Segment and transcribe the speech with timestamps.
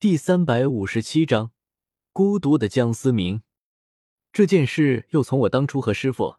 [0.00, 1.50] 第三百五十七章，
[2.10, 3.42] 孤独的江思明。
[4.32, 6.36] 这件事又从我当初和师傅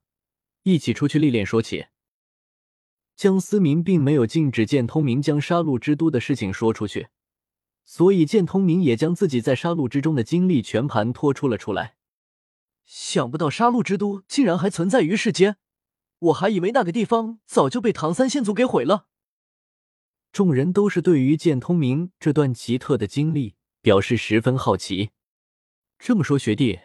[0.63, 1.85] 一起出去历练说起。
[3.15, 7.09] 江思明并没有禁止剑通明将杀戮之都的事情说出去，
[7.85, 11.97] 所以剑通明也将自己在杀戮之中的经历全盘托出了出来。
[12.83, 15.57] 想不到杀戮之都竟然还存在于世间，
[16.17, 19.05] 我还以为那个地方早就被唐三仙族给毁了。
[20.31, 25.11] 众人都是对于剑通明这段奇特的经历表示十分好奇。
[25.99, 26.79] 这么说，学弟，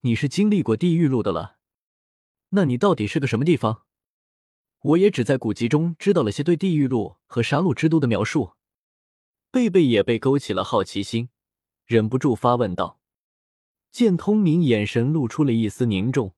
[0.00, 1.58] 你是经历过地狱路的了？
[2.50, 3.84] 那你到底是个什么地方？
[4.80, 8.54] 我也只在古籍中知道了些对地狱路和杀戮之都的描述。
[9.52, 11.28] 贝贝也被勾起了好奇心，
[11.86, 13.00] 忍不住发问道。
[13.92, 16.34] 剑通明眼神露出了一丝凝重，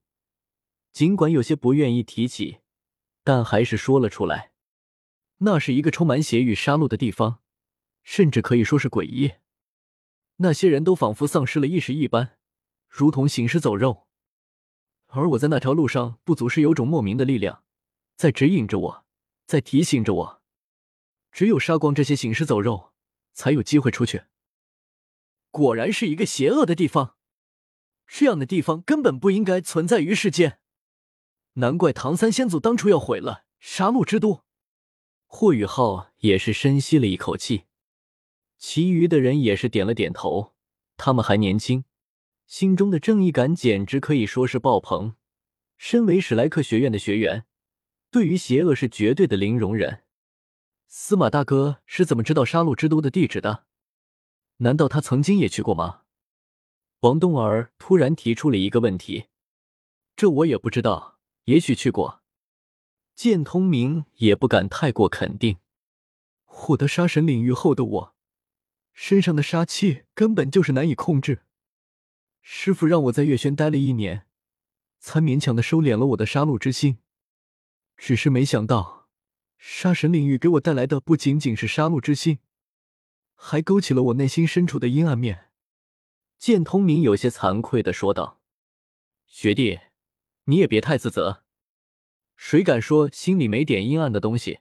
[0.93, 2.59] 尽管有些不愿意提起，
[3.23, 4.54] 但还是说了出来。
[5.39, 7.41] 那是一个充满血与杀戮的地方，
[8.03, 9.35] 甚至可以说是诡异。
[10.37, 12.39] 那些人都仿佛丧失了意识一般，
[12.89, 14.07] 如同行尸走肉。
[15.07, 17.65] 而我在那条路上，不足是有种莫名的力量
[18.17, 19.05] 在指引着我，
[19.47, 20.43] 在提醒着我，
[21.31, 22.93] 只有杀光这些行尸走肉，
[23.33, 24.25] 才有机会出去。
[25.51, 27.17] 果然是一个邪恶的地方，
[28.07, 30.59] 这样的地方根本不应该存在于世间。
[31.55, 34.44] 难怪唐三先祖当初要毁了杀戮之都。
[35.37, 37.65] 霍雨浩也是深吸了一口气，
[38.57, 40.55] 其余的人也是点了点头。
[40.97, 41.85] 他们还年轻，
[42.47, 45.17] 心中的正义感简直可以说是爆棚。
[45.77, 47.47] 身为史莱克学院的学员，
[48.13, 50.05] 对于邪恶是绝对的零容忍。
[50.87, 53.65] 司马大哥是怎么知道杀戮之都的地址的？
[54.59, 56.03] 难道他曾经也去过吗？
[57.01, 59.25] 王冬儿突然提出了一个问题。
[60.15, 62.23] 这我也不知道，也许去过。
[63.15, 65.59] 剑通明也不敢太过肯定。
[66.45, 68.15] 获得杀神领域后的我，
[68.93, 71.43] 身上的杀气根本就是难以控制。
[72.41, 74.27] 师傅让我在月轩待了一年，
[74.99, 76.99] 才勉强的收敛了我的杀戮之心。
[77.97, 79.09] 只是没想到，
[79.57, 82.39] 杀神领域给我带来的不仅仅是杀戮之心，
[83.35, 85.51] 还勾起了我内心深处的阴暗面。
[86.39, 88.41] 剑通明有些惭愧的说道
[89.27, 89.81] ：“学弟，
[90.45, 91.44] 你也别太自责。”
[92.37, 94.61] 谁敢说心里没点阴暗的东西？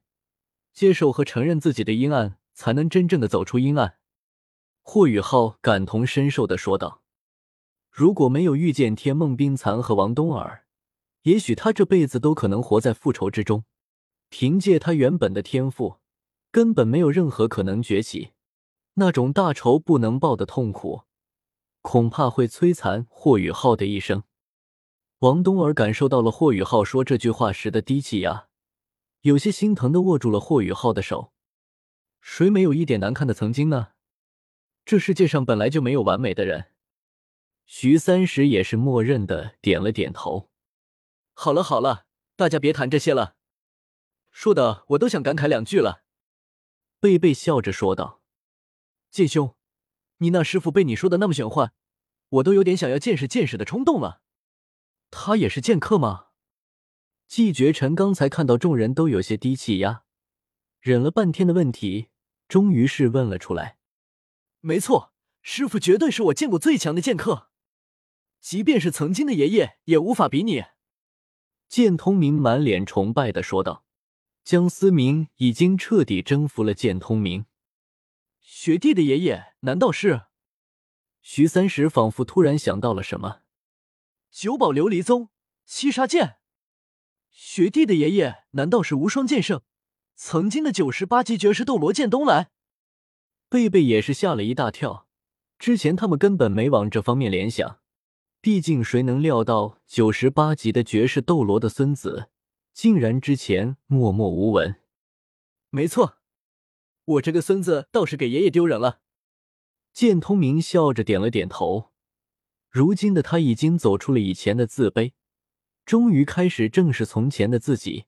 [0.72, 3.98] 接受和承认自己的阴暗，才能真正的走出阴暗。
[4.82, 7.04] 霍雨浩感同身受的说道
[7.92, 10.66] ：“如果没有遇见天梦冰蚕和王冬儿，
[11.24, 13.66] 也许他这辈子都可能活在复仇之中。
[14.30, 15.98] 凭借他原本的天赋，
[16.52, 18.32] 根本没有任何可能崛起。
[18.96, 21.04] 那种大仇不能报的痛苦，
[21.82, 24.24] 恐怕会摧残霍雨浩的一生。”
[25.24, 28.50] 王冬儿感受到了霍雨浩说这句话时的低气压，
[29.22, 31.32] 有些心疼的握住了霍雨浩的手。
[32.20, 33.94] 谁没有一点难看的曾经呢？
[34.84, 36.74] 这世界上本来就没有完美的人。
[37.66, 40.50] 徐三石也是默认的点了点头。
[41.34, 43.38] 好了好了，大家别谈这些了，
[44.30, 46.04] 说的我都想感慨两句了。
[47.00, 48.22] 贝贝笑着说道
[49.10, 49.56] ：“剑兄，
[50.18, 51.72] 你那师傅被你说的那么玄幻，
[52.28, 54.20] 我都有点想要见识见识的冲动了。”
[55.16, 56.30] 他也是剑客吗？
[57.28, 60.06] 季绝尘刚才看到众人都有些低气压，
[60.80, 62.10] 忍了半天的问题，
[62.48, 63.78] 终于是问了出来。
[64.60, 65.14] 没错，
[65.44, 67.50] 师傅绝对是我见过最强的剑客，
[68.42, 70.64] 即便是曾经的爷爷也无法比拟。
[71.70, 73.86] 剑通明满脸崇拜的说道。
[74.44, 77.46] 江思明已经彻底征服了剑通明。
[78.42, 80.24] 学弟的爷爷难道是？
[81.22, 83.43] 徐三石仿佛突然想到了什么。
[84.34, 85.30] 九宝琉璃宗
[85.64, 86.38] 七杀剑，
[87.30, 89.62] 学弟的爷爷难道是无双剑圣，
[90.16, 92.50] 曾经的九十八级绝世斗罗剑东来？
[93.48, 95.08] 贝贝也是吓了一大跳，
[95.60, 97.80] 之前他们根本没往这方面联想，
[98.42, 102.32] 毕竟谁能料到九十八级的绝世斗罗的孙子，
[102.74, 104.82] 竟然之前默默无闻？
[105.70, 106.18] 没错，
[107.06, 109.02] 我这个孙子倒是给爷爷丢人了。
[109.94, 111.93] 剑通明笑着点了点头。
[112.74, 115.12] 如今的他已经走出了以前的自卑，
[115.86, 118.06] 终于开始正视从前的自己。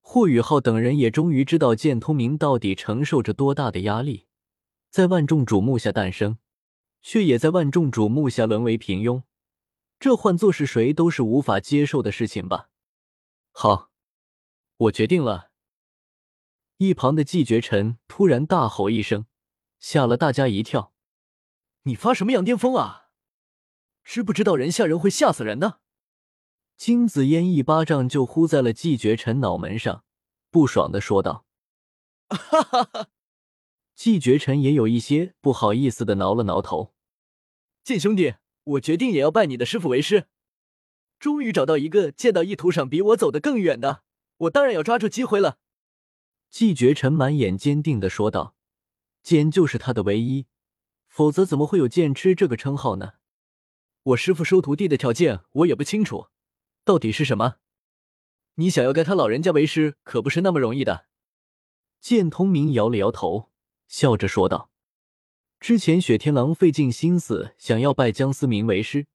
[0.00, 4.26] 霍雨浩等人也终于知道剑通明到底承受着多大的压力，
[4.90, 6.38] 在万众瞩目下诞生，
[7.00, 9.22] 却也在万众瞩目下沦为平庸。
[10.00, 12.70] 这换作是谁都是无法接受的事情吧？
[13.52, 13.92] 好，
[14.78, 15.52] 我决定了。
[16.78, 19.26] 一旁的季绝尘突然大吼一声，
[19.78, 20.92] 吓了大家一跳
[21.84, 23.04] ：“你发什么羊癫疯啊？”
[24.06, 25.80] 知不知道人吓人会吓死人呢？
[26.76, 30.04] 金子烟一巴掌就呼在了季绝尘脑门上，
[30.48, 31.44] 不爽的说道
[32.30, 33.08] ：“哈哈哈！”
[33.96, 36.94] 季绝尘也有一些不好意思的挠了挠头。
[37.82, 40.28] 剑兄弟，我决定也要拜你的师傅为师。
[41.18, 44.04] 终于找到一个剑道意图上比我走得更远的，
[44.36, 45.58] 我当然要抓住机会了。
[46.48, 48.54] 季绝尘满眼坚定的说道
[49.24, 50.46] ：“剑就是他的唯一，
[51.08, 53.14] 否则怎么会有剑痴这个称号呢？”
[54.06, 56.28] 我师傅收徒弟的条件我也不清楚，
[56.84, 57.56] 到底是什么？
[58.54, 61.06] 你想要该他老人家为师，可不是那么容易的。
[62.00, 63.50] 剑通明摇了摇头，
[63.88, 64.70] 笑着说道
[65.58, 69.08] ：“之前雪天狼费尽心思想要拜江思明为师，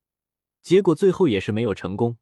[0.61, 2.17] 结果最后也是没有成功。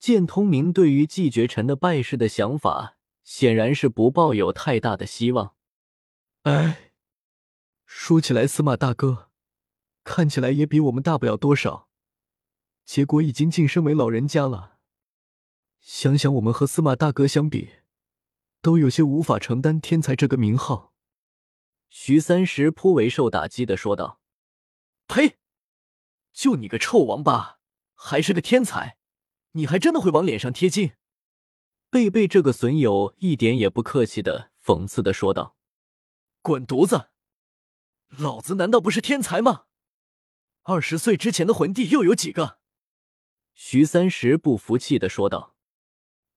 [0.00, 5.54] 剑通明对于季绝尘的拜师的想法，显然是不抱有太大的希望。
[6.42, 6.90] 哎，
[7.86, 9.30] 说起来，司马大哥
[10.02, 11.86] 看起来也比我们大不了多少。”
[12.84, 14.78] 结果已经晋升为老人家了，
[15.80, 17.70] 想想我们和司马大哥相比，
[18.60, 20.92] 都有些无法承担天才这个名号。
[21.88, 24.20] 徐三石颇为受打击的说道
[25.08, 25.38] ：“呸！
[26.32, 27.58] 就你个臭王八，
[27.94, 28.96] 还是个天才，
[29.52, 30.92] 你还真的会往脸上贴金？”
[31.90, 35.56] 贝贝这个损友一点也不客气的讽刺的说道
[36.42, 37.10] ：“滚犊子！
[38.08, 39.64] 老子难道不是天才吗？
[40.62, 42.58] 二十岁之前的魂帝又有几个？”
[43.62, 45.54] 徐三石不服气的说道：“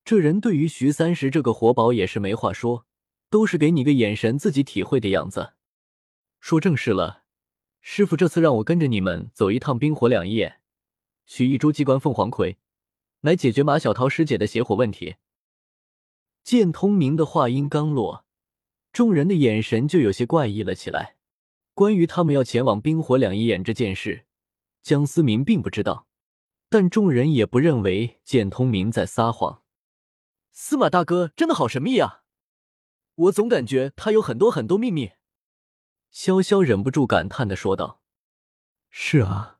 [0.03, 2.85] 这人对于徐三石这个活宝也是没话说，
[3.29, 5.53] 都是给你个眼神，自己体会的样子。
[6.41, 7.23] 说正事了，
[7.79, 10.59] 师傅这次让我跟着你们走一趟冰火两仪眼，
[11.25, 12.57] 取一株机关凤凰葵，
[13.21, 15.15] 来解决马小桃师姐的邪火问题。”
[16.43, 18.25] 见通明的话音刚落，
[18.91, 21.15] 众人的眼神就有些怪异了起来。
[21.73, 24.25] 关于他们要前往冰火两仪眼这件事，
[24.81, 26.09] 江思明并不知道。
[26.73, 29.61] 但众人也不认为简通明在撒谎。
[30.51, 32.23] 司马大哥真的好神秘啊！
[33.13, 35.11] 我总感觉他有很多很多秘密。
[36.11, 38.01] 潇潇忍不住感叹的说道
[38.89, 39.59] ：“是啊，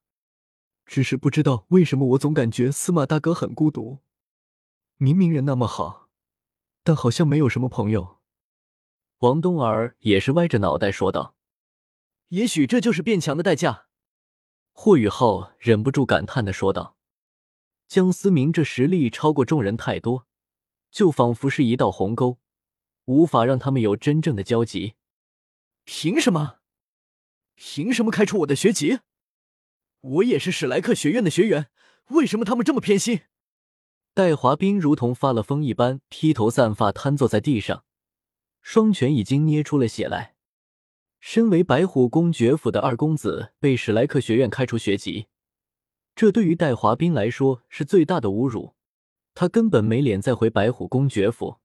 [0.88, 4.00] 只是不知道为什么我总感觉司马大哥很孤独。
[4.98, 6.10] 明明人那么好，
[6.84, 8.18] 但好像没有什么朋友。”
[9.22, 11.36] 王冬儿也是歪着脑袋说道
[12.30, 13.86] ：“也许这就是变强的代价。”
[14.74, 16.98] 霍雨浩忍不住感叹的说道。
[17.94, 20.26] 江思明这实力超过众人太多，
[20.90, 22.40] 就仿佛是一道鸿沟，
[23.06, 24.96] 无法让他们有真正的交集。
[25.84, 26.56] 凭什么？
[27.54, 29.02] 凭什么开除我的学籍？
[30.02, 31.70] 我也是史莱克学院的学员，
[32.08, 33.22] 为什么他们这么偏心？
[34.16, 37.86] 戴华斌如同发了疯一般，披头散发瘫坐在地上，
[38.64, 40.34] 双拳已经捏出了血来。
[41.20, 45.28] 身为白虎公爵府的二公子，被史莱克学院开除学籍。
[46.16, 48.76] 这对于戴华斌来说是最大的侮辱，
[49.34, 51.58] 他根本没脸再回白虎公爵府。